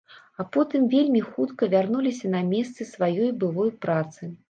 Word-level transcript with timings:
А 0.43 0.45
потым 0.55 0.87
вельмі 0.93 1.21
хутка 1.27 1.69
вярнуліся 1.75 2.35
на 2.39 2.43
месцы 2.51 2.91
сваёй 2.97 3.33
былой 3.45 3.71
працы. 3.87 4.37